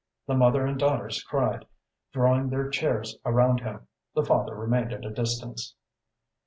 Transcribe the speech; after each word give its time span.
the 0.25 0.33
mother 0.33 0.65
and 0.65 0.79
daughters 0.79 1.23
cried, 1.23 1.63
drawing 2.11 2.49
their 2.49 2.67
chairs 2.71 3.19
around 3.23 3.59
him. 3.59 3.81
The 4.15 4.25
father 4.25 4.55
remained 4.55 4.91
at 4.93 5.05
a 5.05 5.11
distance. 5.11 5.75